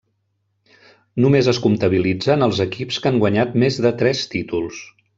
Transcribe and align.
Només 1.25 1.51
es 1.53 1.59
comptabilitzen 1.67 2.47
els 2.49 2.65
equips 2.67 3.01
que 3.05 3.13
han 3.13 3.23
guanyat 3.27 3.57
més 3.65 3.81
de 3.89 3.97
tres 4.05 4.29
títols. 4.37 4.85